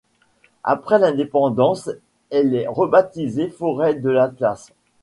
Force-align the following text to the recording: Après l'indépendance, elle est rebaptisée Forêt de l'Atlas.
Après 0.63 0.97
l'indépendance, 0.97 1.91
elle 2.31 2.55
est 2.55 2.65
rebaptisée 2.67 3.49
Forêt 3.51 3.93
de 3.93 4.09
l'Atlas. 4.09 4.71